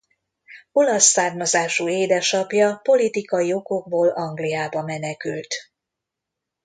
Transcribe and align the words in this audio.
Olasz 0.71 1.05
származású 1.05 1.87
édesapja 1.89 2.79
politikai 2.83 3.53
okokból 3.53 4.09
Angliába 4.09 4.81
menekült. 4.83 5.53